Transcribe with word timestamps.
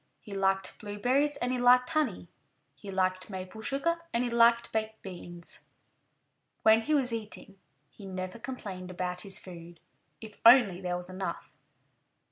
He 0.19 0.33
liked 0.33 0.79
blueberries 0.79 1.37
and 1.37 1.51
he 1.51 1.59
liked 1.59 1.91
honey; 1.91 2.27
he 2.73 2.89
liked 2.89 3.29
maple 3.29 3.61
sugar 3.61 4.01
and 4.11 4.23
he 4.23 4.31
liked 4.31 4.71
baked 4.71 4.99
beans. 5.03 5.65
When 6.63 6.81
he 6.81 6.95
was 6.95 7.13
eating 7.13 7.59
he 7.91 8.07
never 8.07 8.39
complained 8.39 8.89
about 8.89 9.21
his 9.21 9.37
food 9.37 9.79
if 10.19 10.41
only 10.43 10.81
there 10.81 10.97
was 10.97 11.07
enough. 11.07 11.53